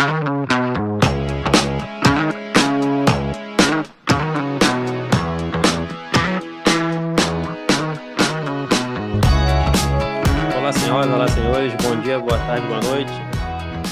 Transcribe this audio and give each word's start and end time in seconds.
Olá, 0.00 0.08
senhoras, 10.72 11.10
olá, 11.10 11.28
senhores. 11.28 11.74
Bom 11.82 12.00
dia, 12.00 12.18
boa 12.18 12.38
tarde, 12.38 12.66
boa 12.66 12.80
noite. 12.80 13.12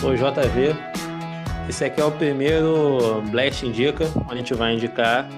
Sou 0.00 0.16
JV. 0.16 0.74
Esse 1.68 1.84
aqui 1.84 2.00
é 2.00 2.04
o 2.06 2.10
primeiro 2.10 3.20
Blast 3.30 3.66
Indica, 3.66 4.10
onde 4.24 4.32
a 4.32 4.36
gente 4.36 4.54
vai 4.54 4.72
indicar 4.76 5.28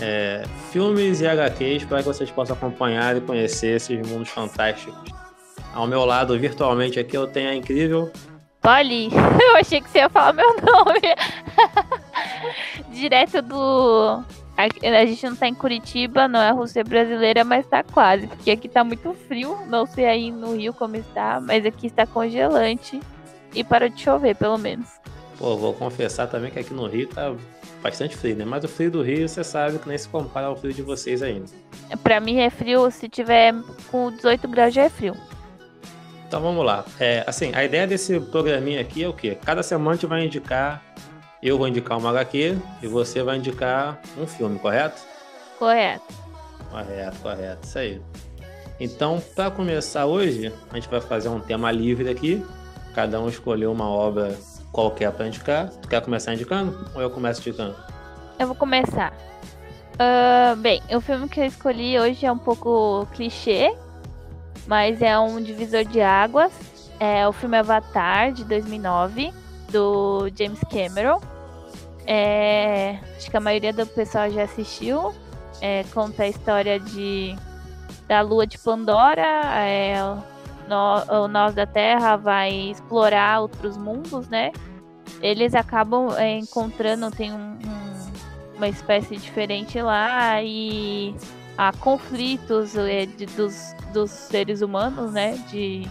é, 0.00 0.42
filmes 0.72 1.20
e 1.20 1.26
HQs 1.28 1.84
para 1.84 1.98
que 1.98 2.06
vocês 2.06 2.32
possam 2.32 2.56
acompanhar 2.56 3.16
e 3.16 3.20
conhecer 3.20 3.76
esses 3.76 4.04
mundos 4.08 4.28
fantásticos. 4.30 4.98
Ao 5.72 5.86
meu 5.86 6.04
lado, 6.04 6.36
virtualmente 6.36 6.98
aqui, 6.98 7.16
eu 7.16 7.28
tenho 7.28 7.50
a 7.50 7.54
incrível. 7.54 8.10
Polly, 8.64 9.10
eu 9.12 9.56
achei 9.56 9.78
que 9.82 9.90
você 9.90 9.98
ia 9.98 10.08
falar 10.08 10.32
meu 10.32 10.56
nome. 10.56 11.00
Direto 12.90 13.42
do. 13.42 14.24
A 14.56 15.04
gente 15.04 15.26
não 15.28 15.36
tá 15.36 15.46
em 15.46 15.54
Curitiba, 15.54 16.26
não 16.26 16.40
é 16.40 16.50
Rússia 16.50 16.82
brasileira, 16.82 17.44
mas 17.44 17.66
tá 17.66 17.82
quase. 17.82 18.26
Porque 18.26 18.50
aqui 18.50 18.66
tá 18.66 18.82
muito 18.82 19.12
frio. 19.28 19.58
Não 19.66 19.84
sei 19.84 20.06
aí 20.06 20.30
no 20.30 20.56
Rio 20.56 20.72
como 20.72 20.96
está, 20.96 21.40
mas 21.40 21.66
aqui 21.66 21.88
está 21.88 22.06
congelante. 22.06 23.00
E 23.54 23.62
parou 23.62 23.90
de 23.90 24.00
chover, 24.00 24.34
pelo 24.34 24.56
menos. 24.56 24.88
Pô, 25.36 25.56
vou 25.58 25.74
confessar 25.74 26.28
também 26.28 26.50
que 26.50 26.58
aqui 26.58 26.72
no 26.72 26.86
Rio 26.86 27.08
tá 27.08 27.34
bastante 27.82 28.16
frio, 28.16 28.34
né? 28.34 28.46
Mas 28.46 28.64
o 28.64 28.68
frio 28.68 28.90
do 28.90 29.02
Rio, 29.02 29.28
você 29.28 29.44
sabe 29.44 29.78
que 29.78 29.88
nem 29.88 29.98
se 29.98 30.08
compara 30.08 30.46
ao 30.46 30.56
frio 30.56 30.72
de 30.72 30.80
vocês 30.80 31.20
ainda. 31.20 31.46
Pra 32.02 32.18
mim 32.18 32.38
é 32.38 32.48
frio, 32.48 32.90
se 32.90 33.10
tiver 33.10 33.52
com 33.90 34.10
18 34.10 34.48
graus 34.48 34.72
já 34.72 34.84
é 34.84 34.88
frio. 34.88 35.14
Então 36.34 36.42
vamos 36.42 36.66
lá. 36.66 36.84
É, 36.98 37.22
assim, 37.28 37.52
a 37.54 37.64
ideia 37.64 37.86
desse 37.86 38.18
programinha 38.18 38.80
aqui 38.80 39.04
é 39.04 39.08
o 39.08 39.12
quê? 39.12 39.38
Cada 39.44 39.62
semana 39.62 39.92
a 39.92 39.94
gente 39.94 40.06
vai 40.06 40.24
indicar, 40.24 40.82
eu 41.40 41.56
vou 41.56 41.68
indicar 41.68 41.96
uma 41.96 42.10
HQ 42.10 42.58
e 42.82 42.88
você 42.88 43.22
vai 43.22 43.36
indicar 43.36 44.00
um 44.18 44.26
filme, 44.26 44.58
correto? 44.58 45.00
Correto. 45.60 46.12
Correto, 46.72 47.16
correto, 47.22 47.64
isso 47.64 47.78
aí. 47.78 48.02
Então, 48.80 49.22
para 49.36 49.48
começar 49.48 50.06
hoje, 50.06 50.52
a 50.72 50.74
gente 50.74 50.88
vai 50.88 51.00
fazer 51.00 51.28
um 51.28 51.38
tema 51.38 51.70
livre 51.70 52.10
aqui. 52.10 52.44
Cada 52.96 53.20
um 53.20 53.28
escolheu 53.28 53.70
uma 53.70 53.88
obra 53.88 54.36
qualquer 54.72 55.12
para 55.12 55.28
indicar. 55.28 55.68
Tu 55.82 55.86
quer 55.86 56.02
começar 56.02 56.34
indicando 56.34 56.90
ou 56.96 57.00
eu 57.00 57.10
começo 57.10 57.42
indicando? 57.42 57.76
Eu 58.40 58.48
vou 58.48 58.56
começar. 58.56 59.12
Uh, 59.94 60.56
bem, 60.56 60.82
o 60.92 61.00
filme 61.00 61.28
que 61.28 61.38
eu 61.38 61.44
escolhi 61.44 61.96
hoje 61.96 62.26
é 62.26 62.32
um 62.32 62.38
pouco 62.38 63.06
clichê, 63.14 63.72
mas 64.66 65.02
é 65.02 65.18
um 65.18 65.42
divisor 65.42 65.84
de 65.84 66.00
águas. 66.00 66.52
É 66.98 67.26
o 67.26 67.32
filme 67.32 67.56
Avatar 67.56 68.32
de 68.32 68.44
2009 68.44 69.32
do 69.70 70.30
James 70.36 70.60
Cameron. 70.70 71.20
É, 72.06 72.98
acho 73.16 73.30
que 73.30 73.36
a 73.36 73.40
maioria 73.40 73.72
do 73.72 73.86
pessoal 73.86 74.30
já 74.30 74.44
assistiu. 74.44 75.14
É, 75.60 75.84
conta 75.94 76.24
a 76.24 76.28
história 76.28 76.78
de 76.78 77.36
da 78.06 78.20
Lua 78.20 78.46
de 78.46 78.58
Pandora. 78.58 79.42
É, 79.66 79.94
no, 80.68 81.24
o 81.24 81.28
Nós 81.28 81.54
da 81.54 81.66
Terra 81.66 82.16
vai 82.16 82.52
explorar 82.70 83.40
outros 83.40 83.76
mundos, 83.76 84.28
né? 84.28 84.52
Eles 85.20 85.54
acabam 85.54 86.14
é, 86.16 86.38
encontrando, 86.38 87.10
tem 87.10 87.32
um, 87.32 87.36
um, 87.36 88.56
uma 88.56 88.68
espécie 88.68 89.16
diferente 89.16 89.80
lá 89.80 90.42
e 90.42 91.14
há 91.56 91.72
conflitos 91.72 92.76
é, 92.76 93.06
de, 93.06 93.26
dos, 93.26 93.74
dos 93.92 94.10
seres 94.10 94.62
humanos, 94.62 95.12
né? 95.12 95.38
De 95.48 95.88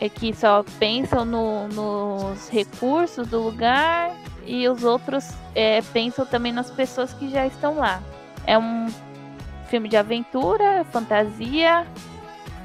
é 0.00 0.08
que 0.08 0.34
só 0.34 0.64
pensam 0.78 1.24
no, 1.24 1.68
nos 1.68 2.48
recursos 2.48 3.26
do 3.28 3.40
lugar 3.40 4.14
e 4.44 4.68
os 4.68 4.84
outros 4.84 5.30
é, 5.54 5.80
pensam 5.80 6.26
também 6.26 6.52
nas 6.52 6.70
pessoas 6.70 7.12
que 7.14 7.30
já 7.30 7.46
estão 7.46 7.76
lá. 7.78 8.02
É 8.46 8.58
um 8.58 8.88
filme 9.68 9.88
de 9.88 9.96
aventura, 9.96 10.84
fantasia. 10.92 11.86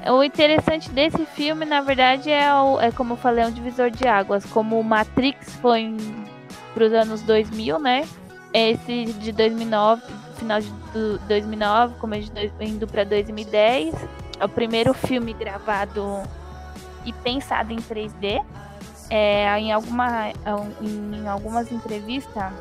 O 0.06 0.22
interessante 0.22 0.90
desse 0.90 1.24
filme, 1.26 1.64
na 1.64 1.80
verdade, 1.80 2.30
é, 2.30 2.52
o, 2.54 2.80
é 2.80 2.90
como 2.90 3.14
eu 3.14 3.16
falei, 3.16 3.44
é 3.44 3.46
um 3.46 3.52
divisor 3.52 3.90
de 3.90 4.06
águas. 4.06 4.44
Como 4.46 4.82
Matrix 4.82 5.56
foi 5.56 5.96
para 6.74 6.84
os 6.84 6.92
anos 6.92 7.22
2000, 7.22 7.78
né? 7.78 8.08
Esse 8.52 9.06
de 9.06 9.32
2009, 9.32 10.02
final 10.36 10.60
de 10.60 10.70
2009, 11.28 11.94
começo 11.98 12.32
de, 12.32 12.50
indo 12.60 12.86
para 12.86 13.04
2010. 13.04 13.94
É 14.38 14.44
o 14.44 14.48
primeiro 14.48 14.92
filme 14.94 15.32
gravado 15.32 16.22
e 17.04 17.12
pensado 17.12 17.72
em 17.72 17.76
3D. 17.76 18.44
É, 19.08 19.58
em, 19.58 19.72
alguma, 19.72 20.30
em, 20.80 21.16
em 21.16 21.28
algumas 21.28 21.70
entrevistas, 21.72 22.52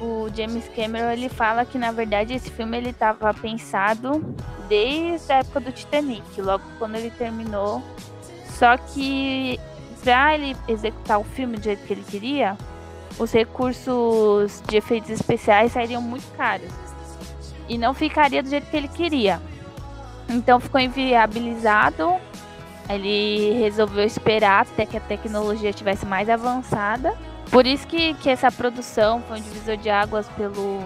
o 0.00 0.28
James 0.34 0.68
Cameron 0.74 1.10
ele 1.10 1.28
fala 1.28 1.64
que 1.64 1.78
na 1.78 1.90
verdade 1.90 2.34
esse 2.34 2.50
filme 2.50 2.76
ele 2.76 2.90
estava 2.90 3.32
pensado 3.32 4.22
desde 4.68 5.32
a 5.32 5.38
época 5.38 5.60
do 5.60 5.72
Titanic, 5.72 6.40
logo 6.40 6.64
quando 6.78 6.96
ele 6.96 7.10
terminou. 7.10 7.82
Só 8.58 8.76
que 8.76 9.58
para 10.02 10.34
ele 10.34 10.56
executar 10.68 11.18
o 11.18 11.24
filme 11.24 11.56
do 11.56 11.64
jeito 11.64 11.84
que 11.86 11.92
ele 11.92 12.04
queria, 12.04 12.56
os 13.18 13.32
recursos 13.32 14.62
de 14.68 14.76
efeitos 14.76 15.10
especiais 15.10 15.72
sairiam 15.72 16.02
muito 16.02 16.26
caros 16.36 16.72
e 17.68 17.78
não 17.78 17.94
ficaria 17.94 18.42
do 18.42 18.48
jeito 18.48 18.70
que 18.70 18.76
ele 18.76 18.88
queria. 18.88 19.40
Então 20.28 20.60
ficou 20.60 20.80
inviabilizado 20.80 22.20
ele 22.88 23.52
resolveu 23.58 24.04
esperar 24.04 24.62
até 24.62 24.86
que 24.86 24.96
a 24.96 25.00
tecnologia 25.00 25.70
estivesse 25.70 26.06
mais 26.06 26.30
avançada. 26.30 27.16
Por 27.50 27.66
isso 27.66 27.86
que, 27.86 28.14
que 28.14 28.30
essa 28.30 28.50
produção 28.50 29.22
foi 29.22 29.38
um 29.38 29.42
divisor 29.42 29.76
de 29.76 29.90
águas 29.90 30.28
pelo, 30.30 30.80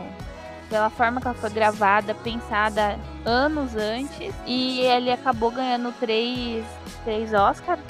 pela 0.68 0.88
forma 0.90 1.20
que 1.20 1.26
ela 1.26 1.36
foi 1.36 1.50
gravada, 1.50 2.14
pensada 2.14 2.98
anos 3.24 3.76
antes. 3.76 4.34
E 4.46 4.80
ele 4.80 5.10
acabou 5.10 5.50
ganhando 5.50 5.92
três, 5.98 6.64
três 7.04 7.32
Oscars. 7.34 7.80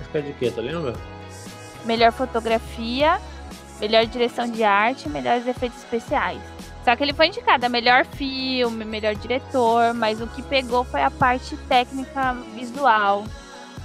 Oscar 0.00 0.22
de 0.22 0.32
quê, 0.34 0.50
tu 0.50 0.60
lembra? 0.60 0.94
Melhor 1.84 2.12
fotografia, 2.12 3.20
melhor 3.82 4.06
direção 4.06 4.48
de 4.48 4.62
arte, 4.62 5.08
melhores 5.08 5.44
efeitos 5.46 5.78
especiais. 5.78 6.40
Só 6.84 6.94
que 6.94 7.02
ele 7.02 7.12
foi 7.12 7.26
indicado 7.26 7.66
a 7.66 7.68
melhor 7.68 8.04
filme, 8.06 8.84
melhor 8.84 9.14
diretor, 9.16 9.92
mas 9.92 10.20
o 10.20 10.26
que 10.28 10.42
pegou 10.42 10.84
foi 10.84 11.02
a 11.02 11.10
parte 11.10 11.56
técnica 11.68 12.32
visual. 12.54 13.24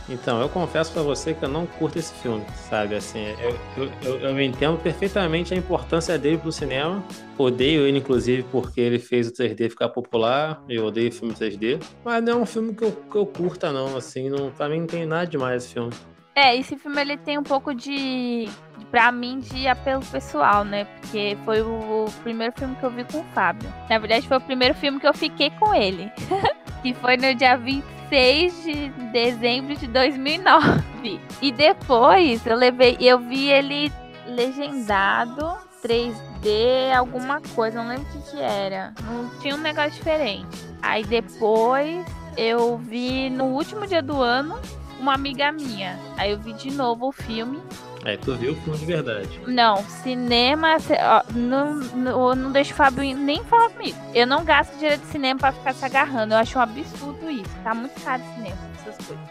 Então, 0.10 0.40
eu 0.40 0.48
confesso 0.48 0.94
para 0.94 1.02
você 1.02 1.34
que 1.34 1.44
eu 1.44 1.50
não 1.50 1.66
curto 1.66 2.00
esse 2.00 2.14
filme, 2.14 2.46
sabe? 2.70 2.96
Assim, 2.96 3.20
eu, 3.42 3.60
eu, 3.76 3.92
eu, 4.04 4.20
eu, 4.20 4.42
entendo 4.42 4.78
perfeitamente 4.78 5.54
a 5.54 5.58
importância 5.58 6.18
dele 6.18 6.38
pro 6.38 6.52
cinema. 6.52 7.04
Odeio 7.38 7.86
ele, 7.86 7.98
inclusive, 7.98 8.44
porque 8.44 8.80
ele 8.80 9.00
fez 9.00 9.28
o 9.28 9.34
3D 9.34 9.70
ficar 9.70 9.90
popular. 9.90 10.64
Eu 10.70 10.86
odeio 10.86 11.12
filme 11.12 11.34
3D. 11.34 11.84
Mas 12.06 12.24
não 12.24 12.34
é 12.34 12.36
um 12.38 12.46
filme 12.46 12.74
que 12.74 12.86
eu, 12.86 12.92
que 12.92 13.18
eu 13.18 13.26
curta, 13.26 13.72
não. 13.72 13.98
Assim, 13.98 14.30
não, 14.30 14.50
pra 14.50 14.70
mim 14.70 14.80
não 14.80 14.88
tem 14.88 15.06
nada 15.06 15.28
demais 15.28 15.66
esse 15.66 15.74
filme. 15.74 15.92
É, 16.38 16.56
esse 16.56 16.78
filme 16.78 17.02
ele 17.02 17.18
tem 17.18 17.36
um 17.40 17.44
pouco 17.44 17.74
de, 17.74 18.48
pra 18.92 19.12
mim, 19.12 19.40
de 19.40 19.68
apelo 19.68 20.06
pessoal, 20.06 20.64
né? 20.64 20.86
Porque 20.86 21.36
foi 21.44 21.64
o, 21.64 22.06
o 22.06 22.12
primeiro 22.22 22.54
filme 22.56 22.76
que 22.76 22.84
eu 22.84 22.92
vi 22.92 23.04
com 23.06 23.22
o 23.22 23.24
Fábio. 23.34 23.68
Na 23.90 23.98
verdade, 23.98 24.28
foi 24.28 24.38
o 24.38 24.42
primeiro 24.42 24.76
filme 24.76 25.00
que 25.00 25.08
eu 25.08 25.16
fiquei 25.16 25.50
com 25.50 25.74
ele. 25.74 26.12
que 26.84 26.94
foi 26.94 27.18
no 27.18 27.34
dia 27.34 27.58
26 27.58 28.64
de 28.64 28.90
dezembro 29.12 29.76
de 29.78 29.88
2009. 29.88 31.20
E 31.42 31.52
depois 31.52 32.46
eu 32.46 32.56
levei, 32.56 32.98
eu 33.00 33.18
vi 33.18 33.50
ele 33.50 33.92
legendado 34.28 35.58
3D, 35.84 36.96
alguma 36.96 37.42
coisa, 37.56 37.82
não 37.82 37.90
lembro 37.90 38.06
o 38.10 38.12
que, 38.12 38.30
que 38.30 38.40
era. 38.40 38.94
Não 39.02 39.28
tinha 39.40 39.56
um 39.56 39.60
negócio 39.60 39.90
diferente. 39.94 40.70
Aí 40.84 41.04
depois 41.04 42.06
eu 42.38 42.78
vi 42.78 43.28
no 43.32 43.46
último 43.46 43.88
dia 43.88 44.04
do 44.04 44.22
ano 44.22 44.62
uma 45.00 45.14
amiga 45.14 45.52
minha. 45.52 46.00
Aí 46.18 46.32
eu 46.32 46.40
vi 46.40 46.54
de 46.54 46.72
novo 46.72 47.08
o 47.08 47.12
filme. 47.12 47.62
Aí 48.06 48.18
tu 48.18 48.36
viu 48.36 48.54
o 48.54 48.56
filme 48.56 48.80
de 48.80 48.86
verdade. 48.86 49.42
Não, 49.48 49.84
cinema. 49.84 50.78
Ó, 50.78 51.34
não, 51.34 51.74
não, 51.74 52.36
não 52.36 52.52
deixo 52.52 52.72
o 52.74 52.76
Fábio 52.76 53.04
nem 53.16 53.44
falar 53.44 53.70
comigo. 53.70 53.98
Eu 54.14 54.26
não 54.26 54.46
gasto 54.46 54.74
dinheiro 54.78 54.98
de 55.02 55.08
cinema 55.08 55.40
pra 55.40 55.52
ficar 55.52 55.74
se 55.74 55.84
agarrando. 55.84 56.34
Eu 56.34 56.38
acho 56.38 56.58
um 56.58 56.62
absurdo 56.62 57.30
isso. 57.30 57.50
Tá 57.64 57.74
muito 57.74 58.00
caro 58.02 58.22
o 58.24 58.36
cinema, 58.36 58.58
essas 58.80 59.06
coisas. 59.06 59.26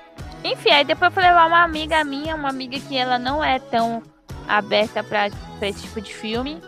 Enfim, 0.44 0.70
aí 0.70 0.84
depois 0.84 1.10
eu 1.10 1.14
fui 1.14 1.22
levar 1.22 1.46
uma 1.46 1.62
amiga 1.62 2.04
minha, 2.04 2.34
uma 2.34 2.50
amiga 2.50 2.78
que 2.78 2.96
ela 2.96 3.19
não 3.19 3.42
é 3.42 3.58
tão 3.58 4.02
aberta 4.46 5.02
pra, 5.02 5.28
pra 5.58 5.69
esse 5.69 5.82
tipo 5.82 6.00
de 6.00 6.14
filme. 6.14 6.60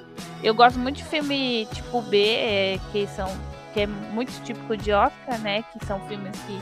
Eu 0.43 0.55
gosto 0.55 0.79
muito 0.79 0.97
de 0.97 1.05
filme 1.05 1.67
tipo 1.73 2.01
B, 2.03 2.25
é, 2.25 2.81
que 2.91 3.07
são. 3.09 3.29
que 3.75 3.81
é 3.81 3.87
muito 3.87 4.33
típico 4.45 4.77
de 4.77 4.93
Oscar, 4.93 5.39
né? 5.41 5.63
Que 5.73 5.85
são 5.85 6.01
filmes 6.09 6.33
que 6.47 6.59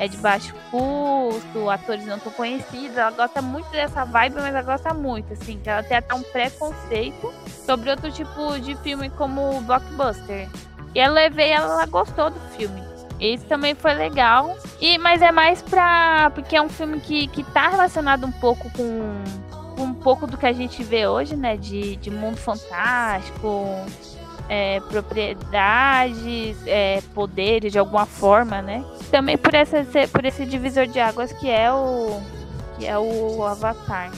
é 0.00 0.08
de 0.08 0.16
baixo 0.16 0.54
custo, 0.70 1.68
atores 1.68 2.06
não 2.06 2.18
tão 2.18 2.32
conhecidos. 2.32 2.96
Ela 2.96 3.10
gosta 3.10 3.42
muito 3.42 3.70
dessa 3.70 4.02
vibe, 4.02 4.36
mas 4.36 4.46
ela 4.46 4.62
gosta 4.62 4.94
muito, 4.94 5.34
assim, 5.34 5.58
que 5.58 5.68
ela 5.68 5.82
tem 5.82 5.98
até 5.98 6.14
um 6.14 6.22
preconceito 6.22 7.32
sobre 7.66 7.90
outro 7.90 8.10
tipo 8.10 8.58
de 8.58 8.74
filme 8.76 9.10
como 9.10 9.58
o 9.58 9.60
blockbuster. 9.60 10.48
E 10.94 10.98
eu 10.98 11.12
levei 11.12 11.50
ela, 11.50 11.74
ela 11.74 11.86
gostou 11.86 12.30
do 12.30 12.40
filme. 12.56 12.82
Esse 13.20 13.44
também 13.44 13.74
foi 13.74 13.92
legal. 13.92 14.56
E, 14.80 14.96
mas 14.96 15.20
é 15.20 15.30
mais 15.30 15.60
pra. 15.60 16.30
Porque 16.34 16.56
é 16.56 16.62
um 16.62 16.70
filme 16.70 16.98
que, 16.98 17.28
que 17.28 17.44
tá 17.44 17.68
relacionado 17.68 18.26
um 18.26 18.32
pouco 18.32 18.70
com, 18.70 19.82
um 19.82 19.92
pouco 19.92 20.26
do 20.26 20.38
que 20.38 20.46
a 20.46 20.52
gente 20.54 20.82
vê 20.82 21.06
hoje, 21.06 21.36
né? 21.36 21.58
De, 21.58 21.96
de 21.96 22.10
mundo 22.10 22.38
fantástico, 22.38 23.66
é, 24.50 24.80
propriedades, 24.80 26.56
é, 26.66 27.00
poderes 27.14 27.70
de 27.70 27.78
alguma 27.78 28.04
forma, 28.04 28.60
né? 28.60 28.84
Também 29.08 29.38
por, 29.38 29.54
essa, 29.54 29.86
por 30.12 30.24
esse 30.24 30.44
divisor 30.44 30.88
de 30.88 30.98
águas 30.98 31.32
que 31.32 31.48
é 31.48 31.72
o 31.72 32.20
que 32.76 32.84
é 32.84 32.98
o 32.98 33.44
Avatar. 33.44 34.10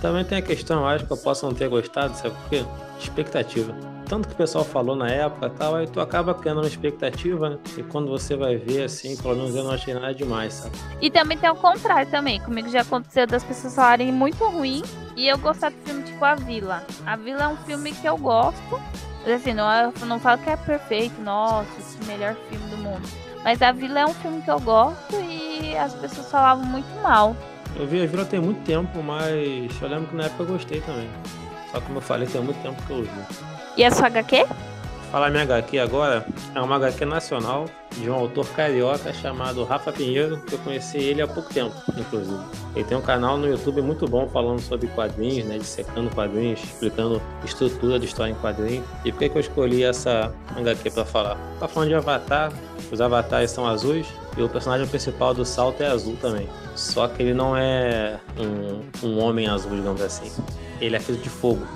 Também 0.00 0.24
tem 0.24 0.38
a 0.38 0.42
questão, 0.42 0.86
acho 0.86 1.04
que 1.04 1.12
eu 1.12 1.16
posso 1.16 1.44
não 1.46 1.52
ter 1.52 1.68
gostado, 1.68 2.14
sabe 2.16 2.34
por 2.34 2.48
quê? 2.48 2.64
Expectativa. 2.98 3.74
Tanto 4.06 4.28
que 4.28 4.34
o 4.34 4.36
pessoal 4.36 4.64
falou 4.64 4.94
na 4.94 5.08
época 5.08 5.50
tal, 5.50 5.74
aí 5.74 5.88
tu 5.88 6.00
acaba 6.00 6.34
criando 6.34 6.58
uma 6.58 6.66
expectativa, 6.66 7.50
né? 7.50 7.58
E 7.76 7.82
quando 7.82 8.08
você 8.08 8.36
vai 8.36 8.56
ver, 8.56 8.84
assim, 8.84 9.16
pelo 9.16 9.34
menos 9.34 9.56
eu 9.56 9.64
não 9.64 9.72
achei 9.72 9.94
nada 9.94 10.14
demais, 10.14 10.54
sabe? 10.54 10.76
E 11.00 11.10
também 11.10 11.36
tem 11.36 11.50
o 11.50 11.56
contrário 11.56 12.08
também. 12.10 12.40
Comigo 12.40 12.68
já 12.68 12.82
aconteceu 12.82 13.26
das 13.26 13.42
pessoas 13.42 13.74
falarem 13.74 14.12
muito 14.12 14.44
ruim 14.44 14.82
e 15.16 15.26
eu 15.26 15.38
gostar 15.38 15.70
do 15.70 15.76
filme 15.78 16.02
tipo 16.02 16.24
A 16.24 16.34
Vila. 16.34 16.84
A 17.06 17.16
Vila 17.16 17.44
é 17.44 17.48
um 17.48 17.56
filme 17.56 17.92
que 17.92 18.06
eu 18.06 18.18
gosto, 18.18 18.80
mas 19.24 19.34
assim, 19.34 19.52
não, 19.52 19.70
eu 19.72 20.06
não 20.06 20.18
falo 20.18 20.40
que 20.42 20.50
é 20.50 20.56
perfeito, 20.56 21.20
nossa, 21.20 21.68
esse 21.78 22.02
melhor 22.06 22.34
filme 22.48 22.66
do 22.70 22.76
mundo. 22.78 23.08
Mas 23.44 23.60
A 23.60 23.72
Vila 23.72 24.00
é 24.00 24.06
um 24.06 24.14
filme 24.14 24.40
que 24.42 24.50
eu 24.50 24.60
gosto 24.60 25.14
e 25.16 25.76
as 25.76 25.94
pessoas 25.94 26.30
falavam 26.30 26.64
muito 26.64 26.88
mal. 27.02 27.36
Eu 27.76 27.86
vi 27.86 28.02
A 28.02 28.06
Vila 28.06 28.24
tem 28.24 28.40
muito 28.40 28.62
tempo, 28.64 29.02
mas 29.02 29.80
eu 29.80 29.88
lembro 29.88 30.06
que 30.08 30.16
na 30.16 30.24
época 30.24 30.42
eu 30.42 30.46
gostei 30.46 30.80
também. 30.80 31.08
Só 31.70 31.80
como 31.80 31.98
eu 31.98 32.02
falei, 32.02 32.28
tem 32.28 32.40
muito 32.40 32.60
tempo 32.62 32.80
que 32.82 32.92
eu 32.92 33.02
vi. 33.02 33.10
E 33.76 33.84
a 33.84 33.90
sua 33.90 34.06
HQ? 34.08 34.46
Falar 35.12 35.28
minha 35.28 35.42
HQ 35.42 35.78
agora 35.78 36.26
é 36.54 36.60
uma 36.62 36.76
HQ 36.76 37.04
nacional 37.04 37.66
de 37.90 38.08
um 38.08 38.14
autor 38.14 38.48
carioca 38.48 39.12
chamado 39.12 39.62
Rafa 39.62 39.92
Pinheiro, 39.92 40.40
que 40.40 40.54
eu 40.54 40.58
conheci 40.60 40.96
ele 40.96 41.20
há 41.20 41.28
pouco 41.28 41.52
tempo, 41.52 41.74
inclusive. 41.98 42.40
Ele 42.74 42.82
tem 42.82 42.96
um 42.96 43.02
canal 43.02 43.36
no 43.36 43.46
YouTube 43.46 43.82
muito 43.82 44.06
bom 44.06 44.26
falando 44.30 44.60
sobre 44.60 44.86
quadrinhos, 44.86 45.44
né, 45.44 45.58
dissecando 45.58 46.08
quadrinhos, 46.14 46.64
explicando 46.64 47.20
estrutura 47.44 47.98
de 47.98 48.06
história 48.06 48.32
em 48.32 48.34
quadrinhos. 48.36 48.86
E 49.04 49.12
por 49.12 49.18
que, 49.18 49.28
que 49.28 49.36
eu 49.36 49.40
escolhi 49.40 49.84
essa 49.84 50.32
HQ 50.56 50.90
para 50.92 51.04
falar? 51.04 51.36
Tá 51.60 51.68
falando 51.68 51.90
de 51.90 51.94
Avatar, 51.94 52.50
os 52.90 52.98
avatares 52.98 53.50
são 53.50 53.66
azuis 53.66 54.06
e 54.34 54.42
o 54.42 54.48
personagem 54.48 54.86
principal 54.86 55.34
do 55.34 55.44
salto 55.44 55.82
é 55.82 55.88
azul 55.88 56.16
também. 56.22 56.48
Só 56.74 57.06
que 57.06 57.22
ele 57.22 57.34
não 57.34 57.54
é 57.54 58.18
um, 58.38 59.06
um 59.06 59.18
homem 59.18 59.46
azul, 59.46 59.72
digamos 59.72 60.00
assim. 60.00 60.32
Ele 60.80 60.96
é 60.96 60.98
feito 60.98 61.20
de 61.20 61.28
fogo, 61.28 61.66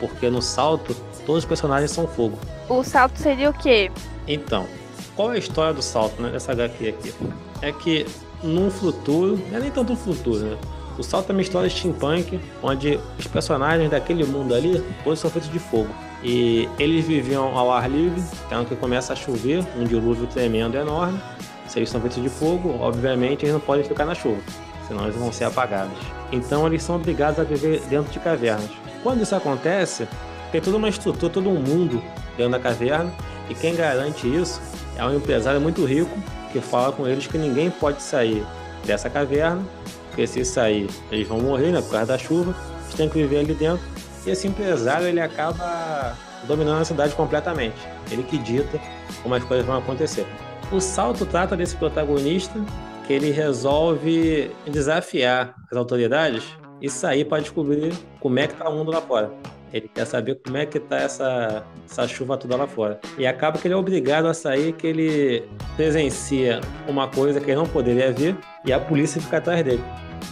porque 0.00 0.30
no 0.30 0.40
salto 0.40 0.96
todos 1.26 1.42
os 1.42 1.48
personagens 1.48 1.90
são 1.90 2.06
fogo. 2.06 2.38
O 2.68 2.82
salto 2.82 3.18
seria 3.18 3.50
o 3.50 3.52
quê? 3.52 3.90
Então, 4.26 4.66
qual 5.14 5.32
é 5.32 5.34
a 5.36 5.38
história 5.38 5.74
do 5.74 5.82
salto 5.82 6.22
né, 6.22 6.30
dessa 6.30 6.52
HQ 6.52 6.88
aqui? 6.88 7.14
É 7.60 7.72
que 7.72 8.06
num 8.42 8.70
futuro, 8.70 9.38
não 9.50 9.58
é 9.58 9.60
nem 9.60 9.70
tanto 9.70 9.92
um 9.92 9.96
futuro, 9.96 10.38
né? 10.38 10.56
O 10.98 11.02
salto 11.02 11.30
é 11.30 11.32
uma 11.32 11.42
história 11.42 11.68
steampunk, 11.68 12.40
onde 12.62 12.98
os 13.18 13.26
personagens 13.26 13.90
daquele 13.90 14.24
mundo 14.24 14.54
ali, 14.54 14.82
todos 15.04 15.18
são 15.18 15.30
feitos 15.30 15.50
de 15.50 15.58
fogo. 15.58 15.90
E 16.22 16.68
eles 16.78 17.04
viviam 17.04 17.56
ao 17.56 17.70
ar 17.70 17.90
livre, 17.90 18.22
então 18.46 18.64
que 18.64 18.74
começa 18.76 19.12
a 19.12 19.16
chover, 19.16 19.62
um 19.76 19.84
dilúvio 19.84 20.26
tremendo 20.26 20.76
enorme. 20.76 21.20
Se 21.66 21.78
eles 21.78 21.90
são 21.90 22.00
feitos 22.00 22.22
de 22.22 22.30
fogo, 22.30 22.78
obviamente 22.80 23.44
eles 23.44 23.52
não 23.52 23.60
podem 23.60 23.84
ficar 23.84 24.06
na 24.06 24.14
chuva, 24.14 24.40
senão 24.88 25.04
eles 25.04 25.16
vão 25.16 25.30
ser 25.30 25.44
apagados. 25.44 25.98
Então 26.32 26.66
eles 26.66 26.82
são 26.82 26.96
obrigados 26.96 27.38
a 27.38 27.44
viver 27.44 27.80
dentro 27.90 28.10
de 28.10 28.18
cavernas. 28.18 28.70
Quando 29.02 29.22
isso 29.22 29.34
acontece, 29.34 30.08
tem 30.56 30.60
toda 30.62 30.78
uma 30.78 30.88
estrutura, 30.88 31.30
todo 31.30 31.50
um 31.50 31.60
mundo 31.60 32.02
dentro 32.34 32.52
da 32.52 32.58
caverna, 32.58 33.12
e 33.50 33.54
quem 33.54 33.74
garante 33.74 34.26
isso 34.26 34.58
é 34.96 35.04
um 35.04 35.14
empresário 35.14 35.60
muito 35.60 35.84
rico 35.84 36.10
que 36.50 36.60
fala 36.60 36.92
com 36.92 37.06
eles 37.06 37.26
que 37.26 37.36
ninguém 37.36 37.70
pode 37.70 38.00
sair 38.02 38.42
dessa 38.86 39.10
caverna, 39.10 39.62
porque 40.08 40.26
se 40.26 40.42
sair 40.46 40.88
eles 41.12 41.28
vão 41.28 41.40
morrer 41.40 41.72
né, 41.72 41.82
por 41.82 41.90
causa 41.90 42.06
da 42.06 42.18
chuva, 42.18 42.56
eles 42.84 42.94
têm 42.94 43.08
que 43.08 43.18
viver 43.18 43.40
ali 43.40 43.52
dentro. 43.52 43.84
E 44.24 44.30
esse 44.30 44.48
empresário 44.48 45.06
ele 45.06 45.20
acaba 45.20 46.16
dominando 46.48 46.80
a 46.80 46.84
cidade 46.86 47.14
completamente. 47.14 47.76
Ele 48.10 48.22
que 48.22 48.38
dita 48.38 48.80
como 49.22 49.34
as 49.34 49.44
coisas 49.44 49.66
vão 49.66 49.76
acontecer. 49.76 50.26
O 50.72 50.80
salto 50.80 51.26
trata 51.26 51.54
desse 51.54 51.76
protagonista 51.76 52.58
que 53.06 53.12
ele 53.12 53.30
resolve 53.30 54.50
desafiar 54.66 55.54
as 55.70 55.76
autoridades 55.76 56.44
e 56.80 56.88
sair 56.88 57.26
para 57.26 57.42
descobrir 57.42 57.92
como 58.20 58.38
é 58.38 58.46
que 58.46 58.54
está 58.54 58.68
o 58.68 58.74
mundo 58.74 58.90
lá 58.90 59.02
fora. 59.02 59.30
Ele 59.72 59.88
quer 59.92 60.06
saber 60.06 60.36
como 60.44 60.56
é 60.56 60.64
que 60.64 60.78
tá 60.78 60.96
essa, 60.96 61.64
essa 61.88 62.06
chuva 62.06 62.36
toda 62.36 62.56
lá 62.56 62.66
fora. 62.66 63.00
E 63.18 63.26
acaba 63.26 63.58
que 63.58 63.66
ele 63.66 63.74
é 63.74 63.76
obrigado 63.76 64.26
a 64.26 64.34
sair, 64.34 64.72
que 64.72 64.86
ele 64.86 65.48
presencia 65.76 66.60
uma 66.86 67.08
coisa 67.08 67.40
que 67.40 67.50
ele 67.50 67.56
não 67.56 67.66
poderia 67.66 68.12
ver 68.12 68.36
e 68.64 68.72
a 68.72 68.78
polícia 68.78 69.20
fica 69.20 69.38
atrás 69.38 69.62
dele. 69.64 69.82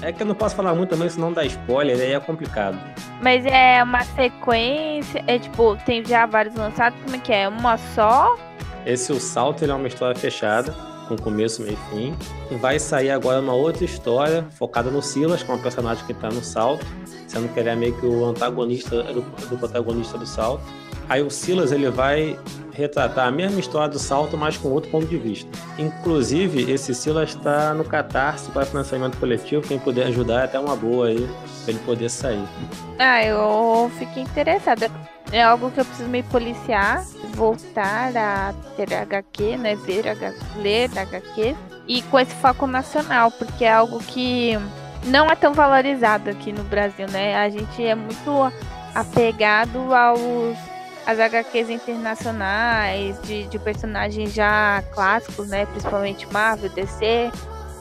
É 0.01 0.13
que 0.13 0.23
eu 0.23 0.27
não 0.27 0.35
posso 0.35 0.55
falar 0.55 0.75
muito 0.75 0.91
também, 0.91 1.09
senão 1.09 1.33
dá 1.33 1.45
spoiler, 1.45 1.99
aí 1.99 2.13
é 2.13 2.21
complicado. 2.21 2.79
Mas 3.23 3.45
é 3.47 3.83
uma 3.83 4.03
sequência, 4.05 5.23
é 5.27 5.39
tipo, 5.39 5.77
tem 5.85 6.05
já 6.05 6.27
vários 6.27 6.55
lançados, 6.55 6.99
como 7.03 7.17
é 7.17 7.19
que 7.19 7.33
é? 7.33 7.49
Uma 7.49 7.77
só? 7.79 8.37
Esse 8.85 9.13
O 9.13 9.21
Salto, 9.21 9.63
ele 9.63 9.73
é 9.73 9.75
uma 9.75 9.89
história 9.89 10.15
fechada, 10.15 10.75
com 11.09 11.17
começo, 11.17 11.63
meio 11.63 11.75
e 11.75 11.95
fim. 11.95 12.17
Vai 12.59 12.79
sair 12.79 13.11
agora 13.11 13.41
uma 13.41 13.55
outra 13.55 13.85
história, 13.85 14.45
focada 14.53 14.91
no 14.91 15.01
Silas, 15.01 15.43
que 15.43 15.51
é 15.51 15.55
um 15.55 15.63
personagem 15.63 16.05
que 16.05 16.13
está 16.13 16.29
no 16.29 16.43
salto 16.43 16.85
sendo 17.35 17.53
que 17.53 17.59
ele 17.59 17.69
é 17.69 17.75
meio 17.75 17.93
que 17.99 18.07
o 18.07 18.25
antagonista 18.25 19.03
do, 19.03 19.21
do 19.23 19.59
protagonista 19.59 20.17
do 20.17 20.27
salto. 20.27 20.63
Aí 21.09 21.21
o 21.21 21.31
Silas 21.31 21.73
ele 21.73 21.91
vai 21.91 22.39
retratar 22.73 23.27
a 23.27 23.31
mesma 23.31 23.61
história 23.61 23.89
do 23.89 23.99
salto, 23.99 24.37
mas 24.37 24.57
com 24.57 24.69
outro 24.69 24.91
ponto 24.91 25.07
de 25.07 25.19
vista. 25.19 25.51
Inclusive, 25.79 26.71
esse 26.71 26.95
Silas 26.95 27.31
está 27.31 27.75
no 27.75 27.85
Catarse 27.85 28.51
para 28.51 28.65
financiamento 28.65 29.19
coletivo. 29.19 29.63
Quem 29.63 29.79
puder 29.79 30.07
ajudar 30.07 30.43
é 30.43 30.45
até 30.45 30.59
uma 30.59 30.75
boa 30.75 31.09
aí, 31.09 31.29
para 31.63 31.75
ele 31.75 31.81
poder 31.85 32.09
sair. 32.09 32.45
Ah, 32.99 33.25
eu 33.25 33.91
fiquei 33.99 34.23
interessada. 34.23 34.91
É 35.31 35.43
algo 35.43 35.71
que 35.71 35.81
eu 35.81 35.85
preciso 35.85 36.09
me 36.09 36.23
policiar, 36.23 37.05
voltar 37.35 38.17
a 38.17 38.55
ter 38.77 38.93
HQ, 38.95 39.57
né? 39.57 39.77
Ver, 39.77 40.05
ler 40.57 40.91
HQ. 40.97 41.57
E 41.87 42.03
com 42.03 42.19
esse 42.19 42.35
foco 42.37 42.67
nacional, 42.67 43.31
porque 43.31 43.65
é 43.65 43.73
algo 43.73 43.99
que 43.99 44.59
não 45.05 45.27
é 45.31 45.35
tão 45.35 45.53
valorizado 45.53 46.31
aqui 46.31 46.53
no 46.53 46.65
Brasil, 46.65 47.07
né? 47.11 47.37
A 47.37 47.49
gente 47.49 47.85
é 47.85 47.95
muito 47.95 48.53
apegado 48.95 49.95
aos 49.95 50.57
as 51.07 51.21
HQs 51.21 51.69
internacionais 51.69 53.21
de, 53.23 53.47
de 53.47 53.59
personagens 53.59 54.33
já 54.33 54.83
clássicos, 54.93 55.49
né? 55.49 55.67
Principalmente 55.67 56.27
Marvel, 56.33 56.71
DC. 56.71 57.31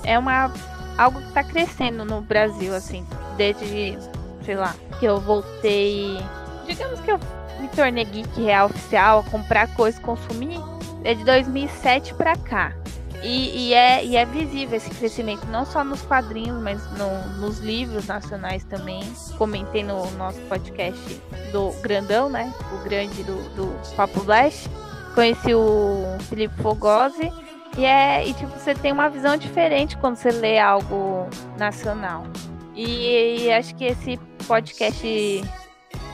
É 0.04 0.20
uma 0.20 0.52
algo 0.98 1.20
que 1.22 1.28
está 1.28 1.44
crescendo 1.44 2.06
no 2.06 2.22
Brasil, 2.22 2.75
assim, 2.75 3.06
desde, 3.38 3.98
sei 4.44 4.56
lá, 4.56 4.75
que 5.00 5.06
eu 5.06 5.20
voltei. 5.20 6.20
Digamos 6.66 7.00
que 7.00 7.12
eu 7.12 7.20
me 7.60 7.68
tornei 7.70 8.06
geek 8.06 8.42
real 8.42 8.68
oficial, 8.68 9.24
comprar 9.32 9.68
coisas, 9.75 10.00
consumir, 10.01 10.60
é 11.03 11.13
de 11.13 11.24
2007 11.24 12.13
para 12.15 12.36
cá. 12.36 12.74
E, 13.24 13.70
e, 13.70 13.74
é, 13.74 14.03
e 14.03 14.18
é 14.18 14.25
visível 14.25 14.75
esse 14.75 14.89
crescimento, 14.89 15.46
não 15.48 15.65
só 15.65 15.82
nos 15.82 16.01
quadrinhos, 16.01 16.62
mas 16.62 16.82
no, 16.98 17.39
nos 17.39 17.60
livros 17.60 18.06
nacionais 18.06 18.65
também. 18.65 19.01
Comentei 19.38 19.82
no 19.82 20.12
nosso 20.12 20.39
podcast 20.42 21.22
do 21.53 21.72
Grandão, 21.82 22.30
né? 22.30 22.53
O 22.74 22.84
grande 22.84 23.24
do, 23.24 23.36
do 23.56 23.96
Papo 23.96 24.22
Blast. 24.24 24.70
Conheci 25.15 25.53
o 25.53 26.18
Felipe 26.27 26.53
Fogosi. 26.62 27.32
E, 27.77 27.86
é, 27.86 28.27
e 28.27 28.34
tipo, 28.34 28.51
você 28.51 28.75
tem 28.75 28.92
uma 28.92 29.10
visão 29.10 29.38
diferente 29.38 29.96
quando 29.98 30.18
você 30.18 30.30
lê 30.30 30.60
algo 30.60 31.27
nacional. 31.58 32.25
E, 32.75 33.46
e 33.46 33.51
acho 33.53 33.74
que 33.75 33.86
esse 33.86 34.18
podcast 34.48 35.44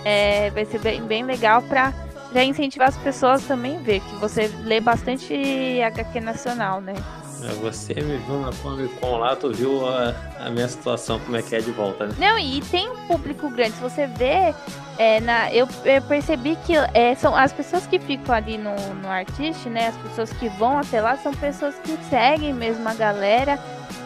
é, 0.06 0.51
vai 0.51 0.66
ser 0.66 0.80
bem, 0.80 1.01
bem 1.01 1.24
legal 1.24 1.62
para 1.63 1.92
já 2.34 2.44
incentivar 2.44 2.90
as 2.90 2.98
pessoas 2.98 3.44
também 3.46 3.78
a 3.78 3.80
ver 3.80 4.02
que 4.02 4.16
você 4.16 4.48
lê 4.64 4.80
bastante 4.80 5.34
HQ 5.82 6.20
nacional, 6.20 6.82
né? 6.82 6.94
É, 7.42 7.54
você 7.54 7.94
me 7.94 8.18
viu 8.18 8.42
na 8.42 8.52
Comic 8.62 8.94
Con 8.96 9.18
lá, 9.18 9.36
tu 9.36 9.52
viu 9.54 9.88
a, 9.88 10.14
a, 10.40 10.50
minha 10.50 10.68
situação, 10.68 11.20
como 11.20 11.38
é 11.38 11.42
que 11.42 11.56
é 11.56 11.60
de 11.60 11.72
volta, 11.72 12.08
né? 12.08 12.14
Não, 12.18 12.38
e 12.38 12.60
tem 12.62 12.90
um 12.90 13.08
público 13.08 13.50
grande. 13.50 13.72
Se 13.76 13.82
você 13.82 14.08
vê, 14.08 14.54
é, 14.98 15.22
na, 15.22 15.52
eu, 15.54 15.68
eu, 15.86 16.02
percebi 16.02 16.58
que 16.66 16.74
é, 16.94 17.16
são 17.16 17.34
as 17.34 17.54
pessoas 17.54 17.88
que 17.88 17.98
ficam 17.98 18.36
ali 18.36 18.58
no, 18.58 18.76
no 18.96 19.08
artista, 19.08 19.70
né? 19.70 19.88
As 19.88 19.96
pessoas 19.98 20.34
que 20.34 20.50
vão 20.50 20.80
até 20.80 21.00
lá 21.00 21.16
são 21.18 21.34
pessoas 21.34 21.76
que 21.76 21.98
seguem 22.10 22.54
mesmo 22.54 22.88
a 22.90 22.94
galera. 22.94 23.58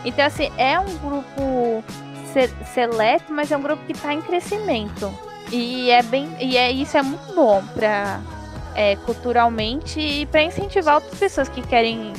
Então, 0.06 0.25
assim, 0.25 0.51
é 0.58 0.80
um 0.80 0.98
grupo 0.98 1.84
seleto, 2.74 3.34
mas 3.34 3.51
é 3.51 3.58
um 3.58 3.62
grupo 3.62 3.84
que 3.86 3.94
está 3.94 4.13
em 4.13 4.22
crescimento. 4.22 5.12
E 5.53 5.91
é 5.91 6.01
bem. 6.01 6.36
E 6.39 6.57
é, 6.57 6.72
isso 6.72 6.98
é 6.98 7.03
muito 7.03 7.36
bom 7.36 7.63
para 7.75 8.19
é, 8.74 8.95
culturalmente 8.95 10.00
e 10.00 10.25
para 10.25 10.41
incentivar 10.41 10.95
outras 10.95 11.19
pessoas 11.19 11.48
que 11.48 11.62
querem 11.62 12.12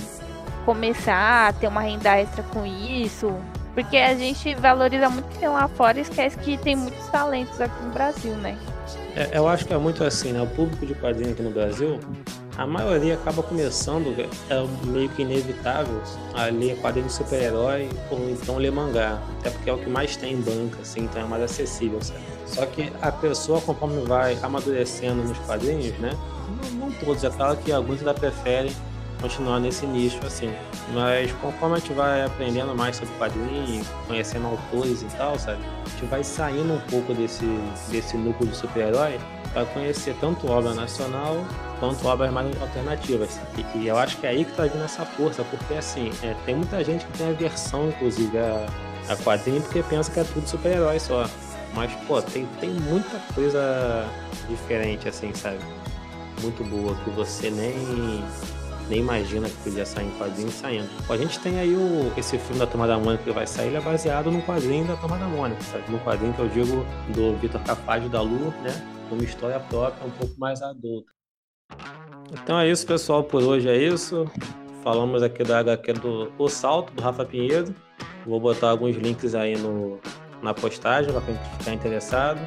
começar 0.64 1.49
a 1.49 1.53
ter 1.53 1.67
uma 1.67 1.81
renda 1.81 2.17
extra 2.17 2.45
com 2.45 2.64
isso. 2.64 3.35
Porque 3.75 3.97
a 3.97 4.14
gente 4.14 4.55
valoriza 4.55 5.11
muito 5.11 5.29
que 5.31 5.38
tem 5.38 5.49
lá 5.49 5.67
fora 5.67 5.99
e 5.99 6.03
esquece 6.03 6.38
que 6.38 6.57
tem 6.57 6.76
muitos 6.76 7.09
talentos 7.09 7.61
aqui 7.61 7.83
no 7.83 7.91
Brasil, 7.91 8.35
né? 8.37 8.57
É, 9.17 9.37
eu 9.37 9.49
acho 9.49 9.64
que 9.64 9.75
é 9.75 9.79
muito 9.79 10.05
assim, 10.05 10.33
né? 10.33 10.41
O 10.41 10.47
público 10.47 10.87
de 10.87 10.95
quadrinhos 10.95 11.33
aqui 11.33 11.43
no 11.43 11.50
Brasil, 11.50 11.99
a 12.57 12.67
maioria 12.67 13.15
acaba 13.15 13.43
começando, 13.43 14.15
é 14.19 14.87
meio 14.87 15.09
que 15.09 15.23
inevitável, 15.23 16.01
a 16.35 16.45
ler 16.45 16.77
quadrinhos 16.81 17.13
de 17.13 17.19
super-herói 17.19 17.89
ou 18.11 18.31
então 18.31 18.57
ler 18.59 18.71
mangá. 18.71 19.21
Até 19.41 19.51
porque 19.51 19.69
é 19.69 19.73
o 19.73 19.79
que 19.79 19.91
mais 19.91 20.17
tem 20.17 20.35
em 20.35 20.41
banca, 20.41 20.79
assim, 20.81 21.01
então 21.01 21.23
é 21.23 21.25
mais 21.25 21.43
acessível, 21.43 22.01
certo? 22.01 22.23
Só 22.47 22.65
que 22.67 22.93
a 23.03 23.11
pessoa, 23.11 23.61
conforme 23.61 24.05
vai 24.05 24.39
amadurecendo 24.43 25.23
nos 25.25 25.39
quadrinhos, 25.39 25.99
né? 25.99 26.17
Não, 26.63 26.87
não 26.87 26.93
todos, 26.93 27.25
é 27.25 27.31
claro 27.31 27.57
que 27.57 27.73
alguns 27.73 27.99
ainda 27.99 28.15
preferem 28.15 28.71
continuar 29.21 29.59
nesse 29.59 29.87
nicho 29.87 30.21
assim. 30.25 30.53
Mas 30.93 31.33
conforme 31.33 31.77
a 31.77 31.79
gente 31.79 31.93
vai 31.93 32.25
aprendendo 32.25 32.75
mais 32.75 32.97
sobre 32.97 33.15
quadrinhos, 33.15 33.87
conhecendo 34.07 34.47
autores 34.47 35.03
e 35.03 35.07
tal, 35.17 35.39
sabe? 35.39 35.65
A 35.85 35.89
gente 35.89 36.05
vai 36.07 36.23
saindo 36.23 36.75
um 36.75 36.81
pouco 36.91 37.15
desse, 37.15 37.47
desse 37.89 38.17
núcleo 38.17 38.51
de 38.51 38.57
super-herói 38.57 39.19
para 39.55 39.65
conhecer 39.67 40.15
tanto 40.21 40.51
obra 40.51 40.75
nacional 40.75 41.37
quanto 41.79 42.07
obras 42.07 42.31
mais 42.33 42.61
alternativas. 42.61 43.41
E, 43.57 43.79
e, 43.79 43.87
eu 43.87 43.97
acho 43.97 44.19
que 44.19 44.27
é 44.27 44.31
aí 44.31 44.45
que 44.45 44.53
tá 44.53 44.65
vindo 44.65 44.85
essa 44.85 45.07
força, 45.07 45.45
porque 45.45 45.75
assim, 45.75 46.11
é, 46.23 46.35
tem 46.45 46.57
muita 46.57 46.83
gente 46.85 47.07
que 47.07 47.19
tem 47.19 47.29
aversão, 47.31 47.89
inclusive, 47.89 48.37
a, 48.37 48.67
a 49.09 49.17
quadrinho, 49.17 49.63
porque 49.63 49.83
pensa 49.85 50.11
que 50.11 50.21
é 50.21 50.25
tudo 50.25 50.47
super-herói 50.47 50.99
só. 50.99 51.27
Mas, 51.73 51.93
pô, 52.07 52.21
tem, 52.21 52.47
tem 52.61 52.71
muita 52.71 53.19
coisa 53.35 54.07
diferente, 54.49 55.09
assim, 55.09 55.33
sabe? 55.35 55.59
Muito 56.43 56.65
boa, 56.65 56.95
que 57.05 57.11
você 57.11 57.51
nem 57.51 58.23
nem 58.89 58.99
imagina 58.99 59.49
que 59.49 59.57
podia 59.65 59.87
sair 59.87 60.07
em 60.07 60.11
quadrinho 60.19 60.51
saindo. 60.51 60.89
A 61.09 61.17
gente 61.17 61.39
tem 61.39 61.59
aí 61.59 61.75
o, 61.75 62.13
esse 62.19 62.37
filme 62.37 62.59
da 62.59 62.67
Turma 62.67 62.87
da 62.87 62.99
Mônica 62.99 63.25
que 63.25 63.31
vai 63.31 63.47
sair, 63.47 63.69
ele 63.69 63.79
é 63.79 63.81
baseado 63.81 64.31
no 64.31 64.43
quadrinho 64.43 64.87
da 64.87 64.95
Turma 64.97 65.17
da 65.17 65.27
Mônica, 65.27 65.63
sabe? 65.63 65.85
No 65.89 65.99
quadrinho 66.01 66.35
que 66.35 66.41
eu 66.41 66.49
digo 66.49 66.85
do 67.09 67.35
Vitor 67.39 67.63
Capaz 67.63 68.07
da 68.11 68.21
Lu, 68.21 68.53
né? 68.63 68.94
Uma 69.11 69.23
história 69.23 69.61
própria, 69.61 70.07
um 70.07 70.11
pouco 70.11 70.35
mais 70.39 70.61
adulta. 70.63 71.13
Então 72.33 72.59
é 72.59 72.69
isso, 72.69 72.87
pessoal, 72.87 73.23
por 73.23 73.43
hoje 73.43 73.69
é 73.69 73.77
isso. 73.77 74.31
Falamos 74.83 75.23
aqui 75.23 75.43
da 75.45 75.61
HQ 75.61 75.93
do 75.95 76.33
O 76.39 76.49
Salto, 76.49 76.93
do 76.93 77.03
Rafa 77.03 77.25
Pinheiro. 77.25 77.75
Vou 78.27 78.41
botar 78.41 78.71
alguns 78.71 78.97
links 78.97 79.35
aí 79.35 79.57
no, 79.57 79.99
na 80.43 80.53
postagem 80.53 81.13
para 81.13 81.23
quem 81.23 81.35
ficar 81.59 81.73
interessado. 81.73 82.41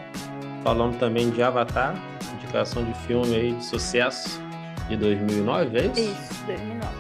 Falamos 0.64 0.98
também 0.98 1.30
de 1.30 1.42
Avatar, 1.42 1.96
indicação 2.36 2.84
de 2.84 2.94
filme 3.06 3.36
aí 3.36 3.54
de 3.54 3.66
sucesso 3.66 4.40
de 4.88 4.98
2009, 4.98 5.78
é 5.78 5.86
isso? 5.86 6.00
Isso, 6.00 6.46
2009. 6.46 6.96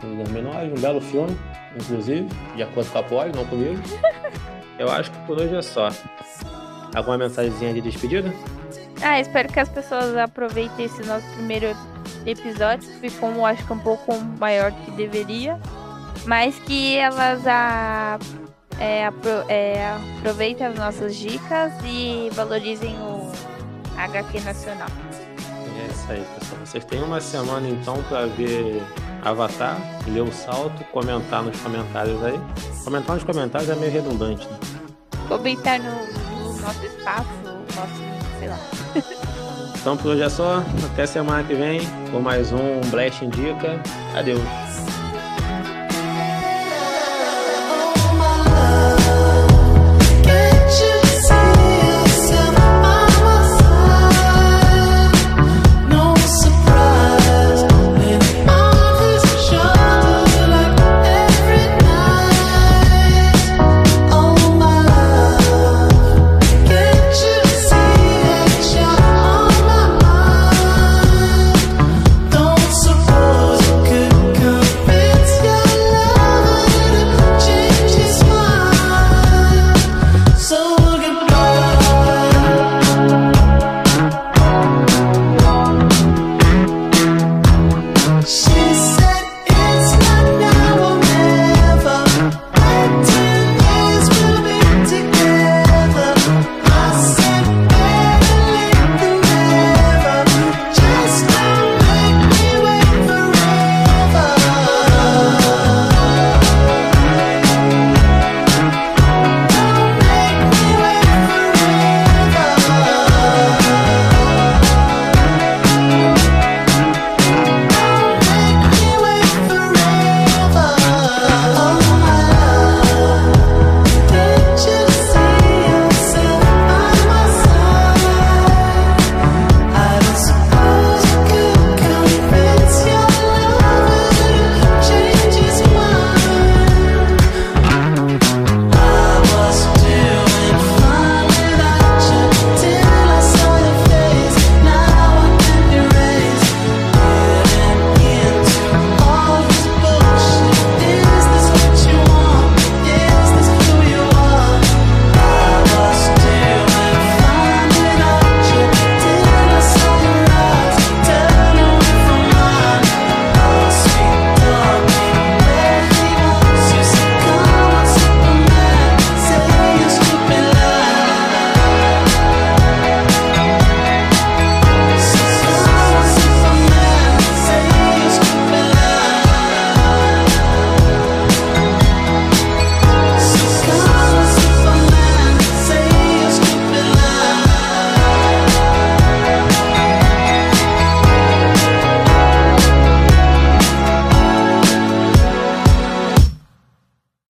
de 0.00 0.16
2009, 0.24 0.66
um 0.66 0.80
belo 0.80 1.00
filme, 1.00 1.36
inclusive, 1.76 2.28
de 2.56 2.62
acordo 2.62 2.90
com 2.90 2.98
a 2.98 3.02
Poli, 3.02 3.32
não 3.34 3.44
comigo. 3.46 3.80
Eu 4.78 4.88
acho 4.90 5.10
que 5.10 5.18
por 5.26 5.40
hoje 5.40 5.56
é 5.56 5.62
só. 5.62 5.88
Alguma 6.94 7.18
mensagenzinha 7.18 7.74
de 7.74 7.80
despedida? 7.80 8.32
Ah, 9.02 9.20
espero 9.20 9.48
que 9.52 9.60
as 9.60 9.68
pessoas 9.68 10.16
aproveitem 10.16 10.86
esse 10.86 11.02
nosso 11.04 11.26
primeiro 11.34 11.76
episódio. 12.26 12.88
Ficou, 13.00 13.44
acho 13.46 13.64
que 13.64 13.72
um 13.72 13.78
pouco 13.78 14.18
maior 14.38 14.70
do 14.70 14.84
que 14.84 14.90
deveria. 14.92 15.58
Mas 16.26 16.58
que 16.58 16.96
elas 16.96 17.46
a, 17.46 18.18
é, 18.78 19.06
apro, 19.06 19.30
é, 19.48 19.96
aproveitem 20.18 20.66
as 20.66 20.74
nossas 20.74 21.16
dicas 21.16 21.72
e 21.84 22.28
valorizem 22.32 22.94
o 22.96 23.32
HQ 23.96 24.40
Nacional. 24.40 24.88
É 25.80 25.86
isso 25.86 26.12
aí, 26.12 26.24
pessoal. 26.38 26.60
Vocês 26.64 26.84
têm 26.84 27.02
uma 27.02 27.20
semana 27.20 27.68
então 27.68 28.02
para 28.04 28.26
ver 28.26 28.82
Avatar, 29.22 29.76
ler 30.06 30.22
o 30.22 30.32
salto, 30.32 30.84
comentar 30.92 31.42
nos 31.42 31.58
comentários 31.60 32.22
aí. 32.24 32.38
Comentar 32.84 33.16
nos 33.16 33.24
comentários 33.24 33.70
é 33.70 33.74
meio 33.76 33.92
redundante, 33.92 34.46
né? 34.46 34.58
Comentar 35.28 35.78
no, 35.78 35.90
no 35.90 36.60
nosso 36.60 36.84
espaço, 36.84 37.28
nosso, 37.44 38.17
sei 38.38 38.48
lá. 38.48 38.58
Então 39.80 39.96
por 39.96 40.12
hoje 40.12 40.22
é 40.22 40.28
só. 40.28 40.62
Até 40.92 41.06
semana 41.06 41.42
que 41.44 41.54
vem 41.54 41.80
com 42.10 42.20
mais 42.20 42.52
um 42.52 42.80
Blast 42.90 43.24
Indica. 43.24 43.80
Adeus. 44.14 44.87